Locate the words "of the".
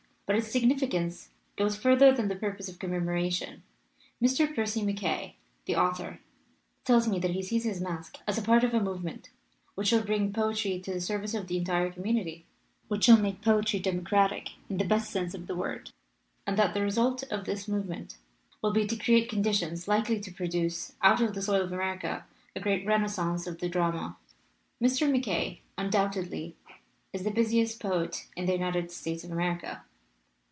11.33-11.57, 15.33-15.53, 21.19-21.41, 23.47-23.67